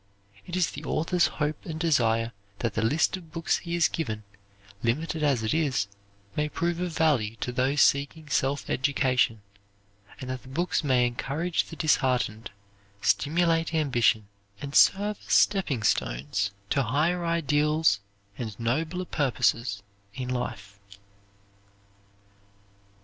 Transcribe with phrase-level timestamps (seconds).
[0.47, 4.23] It is the author's hope and desire that the list of books he has given,
[4.81, 5.85] limited as it is,
[6.35, 9.43] may prove of value to those seeking self education,
[10.19, 12.49] and that the books may encourage the disheartened,
[13.03, 14.27] stimulate ambition,
[14.59, 17.99] and serve as stepping stones to higher ideals
[18.39, 19.83] and nobler purposes
[20.15, 20.79] in life.